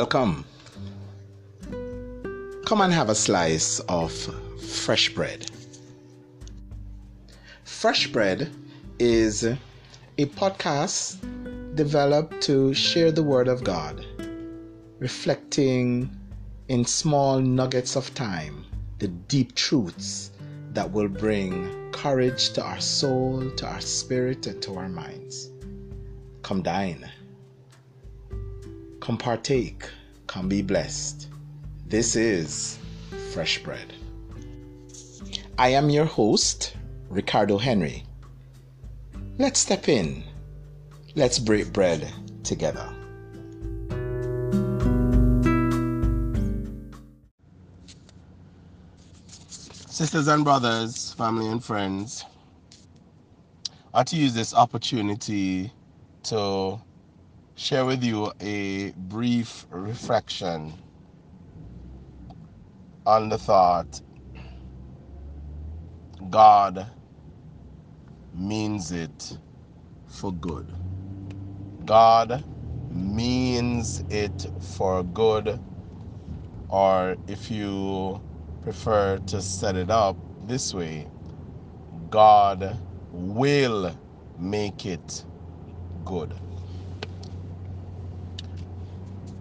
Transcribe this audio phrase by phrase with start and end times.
[0.00, 0.44] Welcome.
[2.66, 4.12] Come and have a slice of
[4.62, 5.50] fresh bread.
[7.64, 8.48] Fresh Bread
[9.00, 9.56] is a
[10.40, 11.18] podcast
[11.74, 14.06] developed to share the Word of God,
[15.00, 16.08] reflecting
[16.68, 18.66] in small nuggets of time
[19.00, 20.30] the deep truths
[20.74, 25.50] that will bring courage to our soul, to our spirit, and to our minds.
[26.42, 27.10] Come dine.
[29.08, 29.88] Come partake.
[30.26, 31.28] Come be blessed.
[31.86, 32.78] This is
[33.32, 33.94] Fresh Bread.
[35.56, 36.76] I am your host,
[37.08, 38.04] Ricardo Henry.
[39.38, 40.24] Let's step in.
[41.14, 42.12] Let's break bread
[42.44, 42.86] together.
[49.88, 52.26] Sisters and brothers, family and friends,
[53.94, 55.72] I want to use this opportunity
[56.24, 56.78] to
[57.58, 60.74] share with you a brief reflection
[63.06, 64.00] on the thought
[66.30, 66.86] God
[68.34, 69.38] means it
[70.06, 70.66] for good.
[71.86, 72.44] God
[72.90, 75.60] means it for good,
[76.68, 78.20] or if you
[78.62, 80.16] prefer to set it up
[80.46, 81.06] this way,
[82.10, 82.78] God
[83.12, 83.96] will
[84.38, 85.24] make it
[86.04, 86.34] good.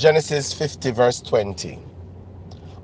[0.00, 1.78] Genesis 50, verse 20.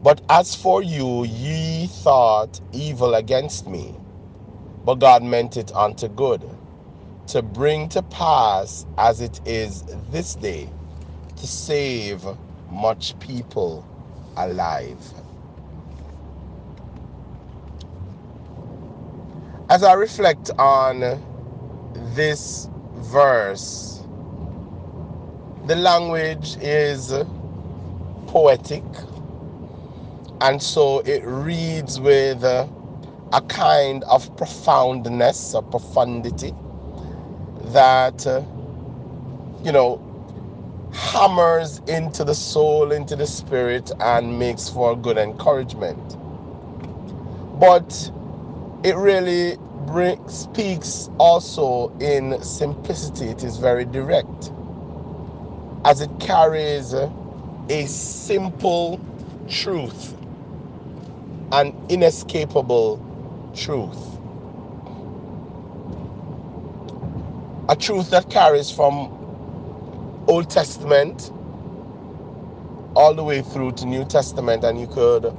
[0.02, 3.96] But as for you, ye thought evil against me,
[4.84, 6.48] but God meant it unto good,
[7.28, 10.70] to bring to pass as it is this day,
[11.36, 12.24] to save
[12.70, 13.86] much people
[14.36, 15.00] alive.
[19.70, 21.22] As I reflect on
[22.16, 23.95] this verse,
[25.66, 27.12] the language is
[28.26, 28.84] poetic,
[30.40, 32.68] and so it reads with a
[33.48, 36.54] kind of profoundness or profundity
[37.72, 38.42] that, uh,
[39.62, 40.00] you know,
[40.92, 46.16] hammers into the soul, into the spirit, and makes for good encouragement.
[47.60, 48.10] But
[48.84, 54.52] it really bring, speaks also in simplicity, it is very direct,
[55.86, 59.00] as it carries a simple
[59.48, 60.14] truth,
[61.52, 63.00] an inescapable
[63.54, 63.98] truth.
[67.68, 69.30] A truth that carries from
[70.28, 71.32] Old Testament
[72.96, 75.36] all the way through to New Testament, and you could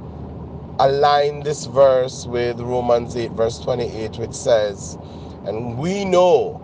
[0.80, 4.98] align this verse with Romans 8, verse 28, which says,
[5.44, 6.60] And we know,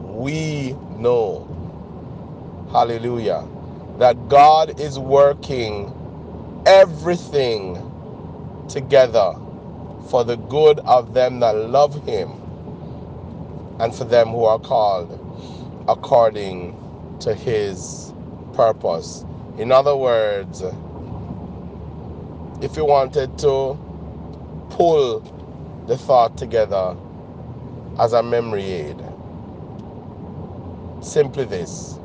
[0.00, 1.48] we know,
[2.72, 3.46] hallelujah,
[3.98, 5.94] that God is working
[6.66, 7.78] everything
[8.68, 9.34] together
[10.10, 12.30] for the good of them that love him
[13.80, 15.20] and for them who are called
[15.88, 16.76] according
[17.20, 18.12] to his
[18.54, 19.24] purpose.
[19.58, 20.62] In other words,
[22.62, 23.78] if you wanted to
[24.70, 25.20] pull
[25.86, 26.96] the thought together
[27.98, 28.96] as a memory aid,
[31.02, 31.98] simply this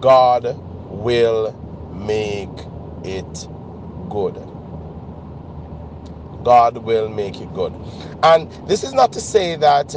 [0.00, 0.56] God
[0.90, 1.52] will
[1.94, 2.50] make
[3.04, 3.48] it
[4.10, 4.36] good.
[6.44, 7.74] God will make it good.
[8.22, 9.94] And this is not to say that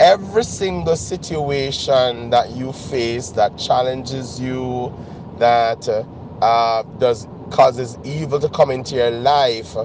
[0.00, 4.92] every single situation that you face that challenges you,
[5.38, 5.88] that
[6.42, 9.76] uh, does causes evil to come into your life,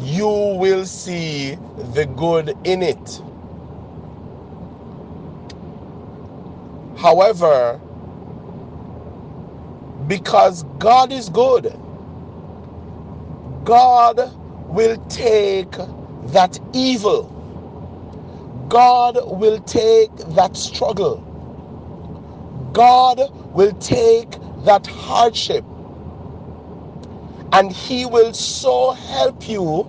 [0.00, 1.56] you will see
[1.94, 3.22] the good in it.
[7.02, 7.80] However,
[10.08, 11.74] because God is good,
[13.64, 14.32] God
[14.68, 15.72] will take
[16.32, 17.48] that evil.
[18.68, 21.24] God will take that struggle.
[22.72, 23.20] God
[23.54, 24.30] will take
[24.64, 25.64] that hardship.
[27.52, 29.88] And He will so help you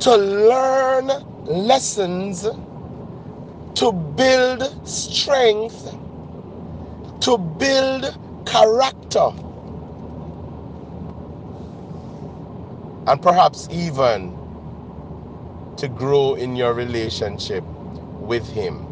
[0.00, 1.08] to learn
[1.46, 2.48] lessons,
[3.74, 5.96] to build strength,
[7.20, 9.30] to build character
[13.06, 14.36] and perhaps even
[15.76, 17.64] to grow in your relationship
[18.20, 18.86] with Him.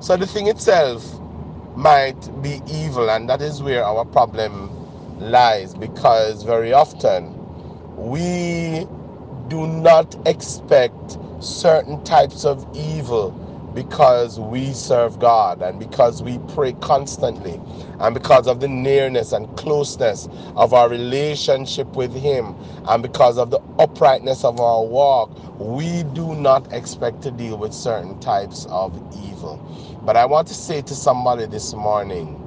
[0.00, 1.04] So the thing itself
[1.76, 4.70] might be evil, and that is where our problem
[5.20, 7.34] lies because very often
[7.96, 8.86] we
[9.48, 13.32] do not expect certain types of evil
[13.74, 17.60] because we serve God and because we pray constantly
[18.00, 23.50] and because of the nearness and closeness of our relationship with Him and because of
[23.50, 28.96] the uprightness of our walk, we do not expect to deal with certain types of
[29.24, 29.58] evil.
[30.04, 32.38] But I want to say to somebody this morning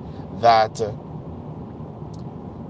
[0.41, 0.81] that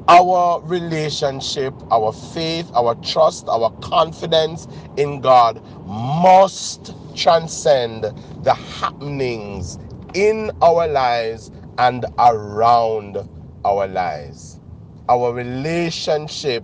[0.07, 4.67] our relationship, our faith, our trust, our confidence
[4.97, 8.05] in God must transcend
[8.43, 9.79] the happenings
[10.15, 13.17] in our lives and around
[13.65, 14.59] our lives.
[15.09, 16.63] Our relationship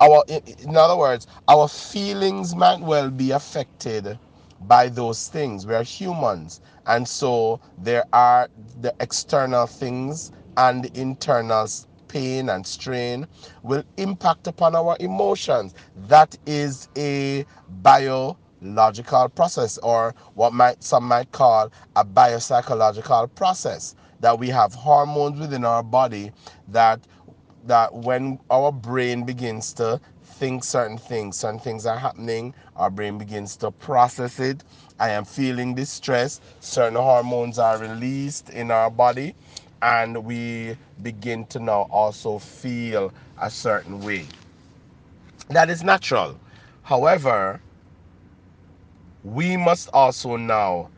[0.00, 4.18] our in other words our feelings might well be affected
[4.62, 8.48] by those things we are humans and so there are
[8.82, 11.68] the external things and internal
[12.08, 13.26] pain and strain
[13.64, 15.74] will impact upon our emotions
[16.08, 17.46] that is a
[18.64, 25.38] biological process or what might some might call a biopsychological process that we have hormones
[25.38, 26.32] within our body
[26.68, 27.00] that
[27.66, 33.18] that when our brain begins to think certain things, certain things are happening, our brain
[33.18, 34.64] begins to process it.
[35.00, 39.34] I am feeling distress, certain hormones are released in our body,
[39.82, 44.26] and we begin to now also feel a certain way.
[45.50, 46.38] That is natural.
[46.82, 47.60] However,
[49.24, 50.90] we must also now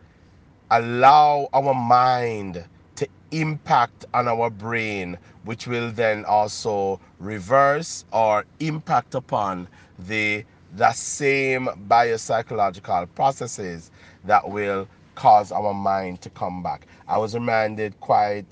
[0.72, 2.64] allow our mind
[2.96, 9.68] to impact on our brain, which will then also reverse or impact upon
[10.00, 10.44] the
[10.74, 13.90] the same biopsychological processes
[14.24, 16.86] that will cause our mind to come back.
[17.08, 18.44] I was reminded quite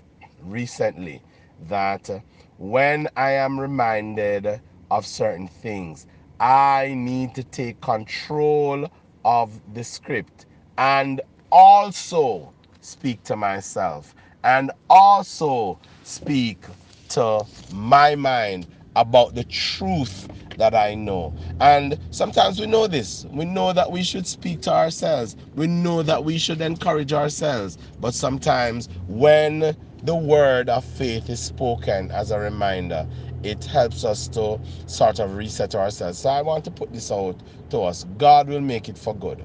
[0.43, 1.21] recently
[1.69, 2.09] that
[2.59, 4.61] when I am reminded
[4.91, 6.07] of certain things,
[6.41, 8.89] I need to take control
[9.25, 10.47] of the script
[10.79, 11.21] and
[11.53, 16.59] also speak to myself and also speak
[17.11, 18.67] to my mind
[18.97, 21.35] about the truth that I know.
[21.61, 23.27] And sometimes we know this.
[23.31, 25.37] We know that we should speak to ourselves.
[25.55, 27.79] We know that we should encourage ourselves.
[28.01, 33.09] But sometimes when the word of faith is spoken as a reminder,
[33.45, 36.21] it helps us to sort of reset ourselves.
[36.21, 38.05] So I want to put this out to us.
[38.19, 39.45] God will make it for good.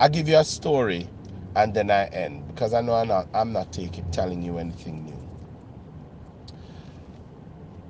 [0.00, 1.08] I give you a story
[1.56, 5.04] and then I end because I know I'm not I'm not taking telling you anything
[5.04, 5.22] new.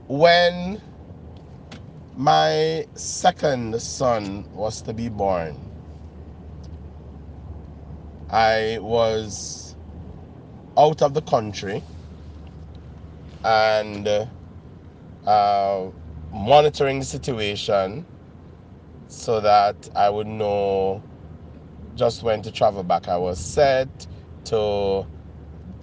[0.08, 0.82] When
[2.16, 5.70] my second son was to be born,
[8.30, 9.76] I was
[10.78, 11.84] out of the country
[13.44, 14.08] and
[15.26, 15.90] uh,
[16.32, 18.06] monitoring the situation
[19.08, 21.02] so that I would know
[21.94, 23.08] just when to travel back.
[23.08, 23.88] I was set
[24.46, 25.06] to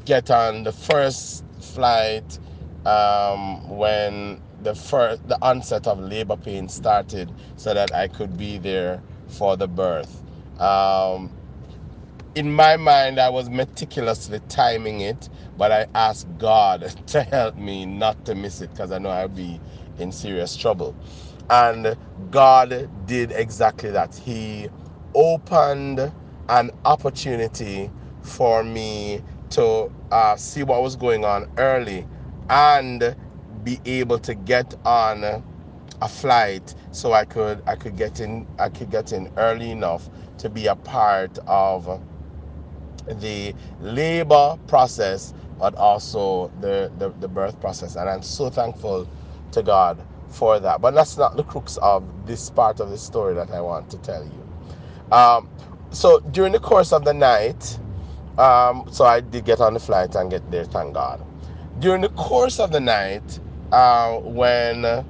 [0.06, 2.40] get on the first flight
[2.86, 8.58] um, when the first the onset of labor pain started, so that I could be
[8.58, 10.24] there for the birth.
[10.60, 11.32] Um,
[12.36, 17.86] in my mind, I was meticulously timing it, but I asked God to help me
[17.86, 19.60] not to miss it because I know I'd be
[20.00, 20.96] in serious trouble.
[21.50, 21.98] And
[22.32, 24.16] God did exactly that.
[24.16, 24.70] He
[25.16, 26.12] opened
[26.50, 27.92] an opportunity
[28.22, 32.08] for me to uh, see what was going on early
[32.50, 33.16] and
[33.64, 35.44] be able to get on
[36.02, 40.10] a flight so I could I could get in I could get in early enough
[40.40, 42.02] to be a part of
[43.08, 47.96] the labor process, but also the, the, the birth process.
[47.96, 49.08] And I'm so thankful
[49.52, 50.82] to God for that.
[50.82, 53.98] But that's not the crux of this part of the story that I want to
[54.00, 55.16] tell you.
[55.16, 55.50] Um,
[55.92, 57.80] so during the course of the night,
[58.38, 61.22] um, so I did get on the flight and get there, thank God.
[61.80, 63.40] During the course of the night,
[63.72, 65.06] uh, when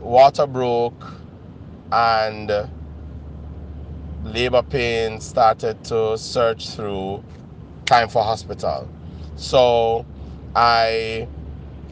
[0.00, 1.14] water broke
[1.92, 2.50] and
[4.32, 7.24] labor pain started to search through,
[7.86, 8.90] time for hospital.
[9.36, 10.06] So
[10.54, 11.28] I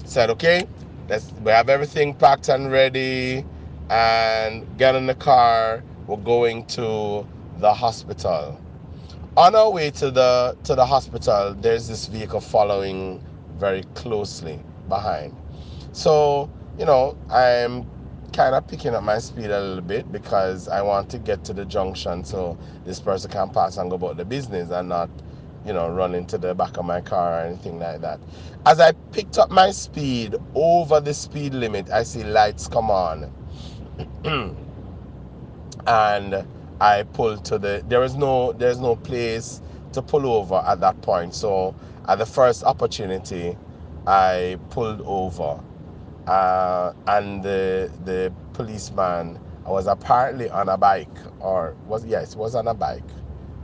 [0.04, 0.66] said, okay,
[1.08, 3.44] let's we have everything packed and ready
[3.90, 5.82] and get in the car.
[6.06, 7.26] We're going to
[7.58, 8.60] the hospital.
[9.36, 13.24] On our way to the to the hospital, there's this vehicle following
[13.58, 15.34] very closely behind.
[15.92, 17.86] So, you know, I'm
[18.34, 21.54] kind of picking up my speed a little bit because I want to get to
[21.54, 25.10] the junction so this person can pass and go about the business and not,
[25.66, 28.20] you know, run into the back of my car or anything like that.
[28.66, 33.32] As I picked up my speed over the speed limit, I see lights come on.
[35.86, 36.46] and
[36.80, 37.84] I pulled to the.
[37.88, 39.62] There is no there's no place
[39.94, 41.34] to pull over at that point.
[41.34, 41.76] So
[42.08, 43.56] at the first opportunity,
[44.06, 45.60] I pulled over,
[46.26, 52.68] uh, and the the policeman was apparently on a bike, or was yes, was on
[52.68, 53.02] a bike,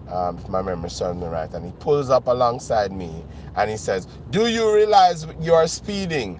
[0.08, 1.52] um, if my memory serves me right.
[1.54, 3.24] And he pulls up alongside me,
[3.56, 6.36] and he says, "Do you realize you are speeding?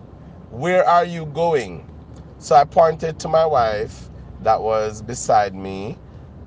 [0.50, 1.88] Where are you going?"
[2.38, 4.10] So I pointed to my wife
[4.42, 5.98] that was beside me,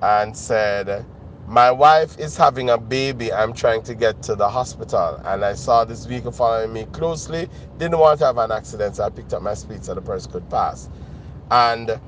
[0.01, 1.05] and said
[1.53, 3.31] my wife is having a baby.
[3.31, 5.21] I'm trying to get to the hospital.
[5.23, 7.47] And I saw this vehicle following me closely.
[7.77, 10.31] Didn't want to have an accident, so I picked up my speed so the person
[10.31, 10.89] could pass.
[11.51, 11.99] And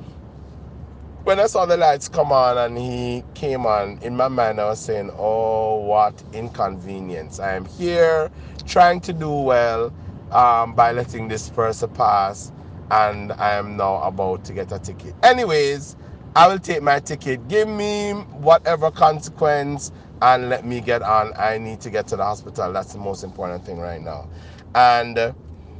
[1.23, 4.65] when I saw the lights come on and he came on, in my mind I
[4.65, 7.39] was saying, Oh, what inconvenience.
[7.39, 8.31] I am here
[8.65, 9.93] trying to do well
[10.31, 12.51] um, by letting this person pass,
[12.89, 15.15] and I am now about to get a ticket.
[15.23, 15.97] Anyways,
[16.35, 17.47] I will take my ticket.
[17.47, 21.33] Give me whatever consequence and let me get on.
[21.37, 22.73] I need to get to the hospital.
[22.73, 24.29] That's the most important thing right now.
[24.75, 25.33] And uh,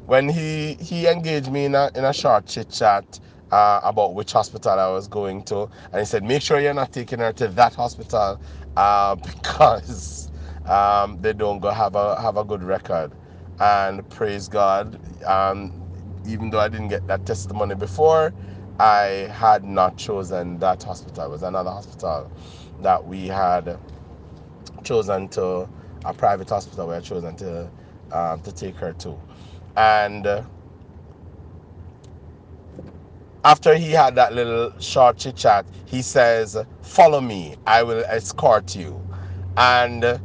[0.05, 3.19] when he he engaged me in a, in a short chit chat
[3.51, 6.93] uh, about which hospital I was going to, and he said, "Make sure you're not
[6.93, 8.39] taking her to that hospital
[8.77, 10.31] uh, because
[10.67, 13.13] um, they don't go have a have a good record."
[13.59, 15.73] And praise God, um,
[16.27, 18.35] even though I didn't get that testimony before,
[18.79, 21.25] I had not chosen that hospital.
[21.25, 22.31] It was another hospital
[22.81, 23.79] that we had
[24.83, 25.69] chosen to
[26.05, 27.71] a private hospital we had chosen to
[28.11, 29.19] um, to take her to,
[29.77, 30.43] and uh,
[33.45, 37.55] after he had that little short chit chat, he says, "Follow me.
[37.67, 39.03] I will escort you,"
[39.57, 40.19] and.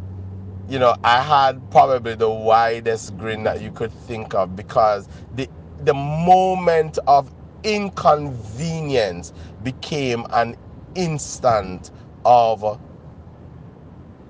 [0.69, 5.49] You know, I had probably the widest grin that you could think of because the
[5.81, 7.31] the moment of
[7.65, 10.57] inconvenience became an
[10.95, 11.91] instant
[12.25, 12.81] of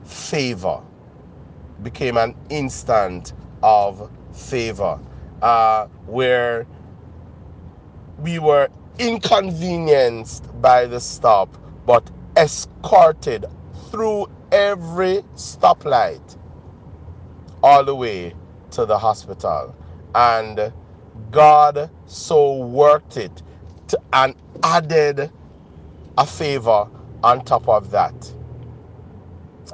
[0.04, 0.82] favor.
[1.82, 3.32] Became an instant
[3.62, 5.00] of favor.
[5.42, 6.66] Uh, where
[8.18, 8.68] we were
[8.98, 11.48] inconvenienced by the stop,
[11.86, 13.46] but escorted
[13.90, 16.36] through every stoplight
[17.62, 18.34] all the way
[18.72, 19.74] to the hospital.
[20.14, 20.72] And
[21.30, 23.42] God so worked it
[23.88, 25.30] to, and added
[26.18, 26.88] a favor
[27.22, 28.34] on top of that.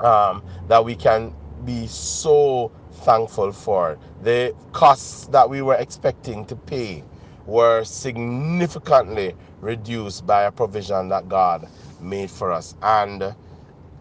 [0.00, 2.72] Um, that we can be so
[3.04, 3.98] thankful for.
[4.22, 7.04] The costs that we were expecting to pay
[7.46, 11.68] were significantly reduced by a provision that God
[12.00, 12.76] made for us.
[12.82, 13.34] And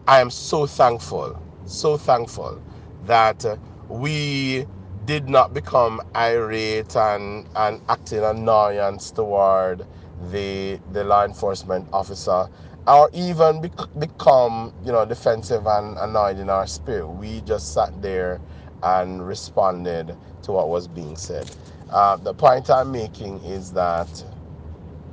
[0.08, 2.62] I am so thankful, so thankful
[3.06, 3.46] that
[3.90, 4.68] we
[5.06, 9.86] did not become irate and, and acting annoyance toward
[10.32, 12.48] the the law enforcement officer
[12.88, 17.08] or even bec- become you know defensive and annoyed in our spirit.
[17.08, 18.42] We just sat there
[18.84, 21.50] and responded to what was being said.
[21.92, 24.26] Uh, the point i'm making is that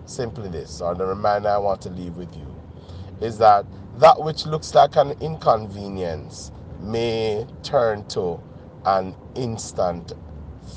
[0.07, 2.47] simply this or the reminder i want to leave with you
[3.23, 3.67] is that
[3.99, 8.41] that which looks like an inconvenience may turn to
[8.87, 10.13] an instant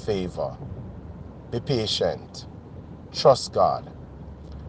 [0.06, 0.56] favor.
[1.52, 2.48] Be patient.
[3.14, 3.92] Trust God.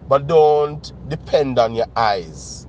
[0.08, 2.66] But don't depend on your eyes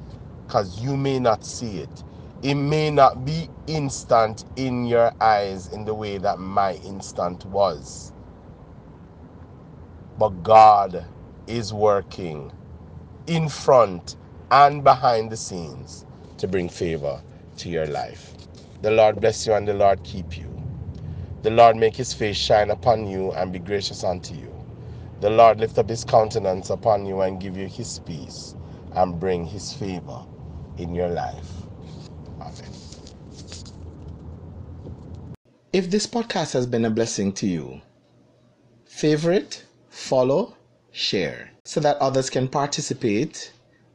[0.48, 2.04] because you may not see it.
[2.44, 8.14] It may not be instant in your eyes in the way that my instant was.
[10.18, 11.06] But God
[11.48, 12.52] is working
[13.28, 14.18] in front
[14.52, 16.06] and behind the scenes
[16.38, 17.22] to bring favor
[17.58, 18.36] to your life.
[18.82, 20.57] The Lord bless you and the Lord keep you.
[21.44, 24.54] The Lord make his face shine upon you and be gracious unto you.
[25.22, 28.56] The Lord lift up his countenance upon you and give you his peace
[28.94, 30.26] and bring his favor
[30.78, 31.52] in your life.
[32.42, 32.72] Amen.
[35.74, 37.82] If this podcast has been a blessing to you,
[38.86, 40.56] favorite, follow,
[40.92, 43.52] share so that others can participate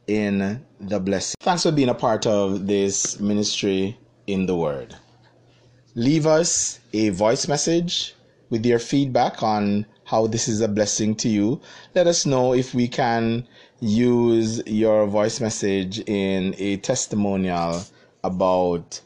[0.07, 1.35] in the blessing.
[1.41, 3.97] Thanks for being a part of this ministry
[4.27, 4.95] in the Word.
[5.95, 8.15] Leave us a voice message
[8.49, 11.61] with your feedback on how this is a blessing to you.
[11.93, 13.47] Let us know if we can
[13.79, 17.83] use your voice message in a testimonial
[18.23, 19.01] about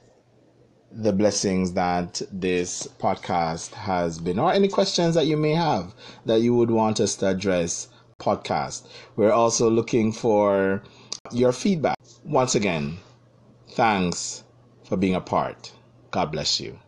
[0.90, 5.94] the blessings that this podcast has been, or any questions that you may have
[6.26, 7.90] that you would want us to address.
[8.18, 8.88] Podcast.
[9.16, 10.82] We're also looking for
[11.32, 11.98] your feedback.
[12.24, 12.98] Once again,
[13.72, 14.44] thanks
[14.86, 15.74] for being a part.
[16.12, 16.80] God bless you.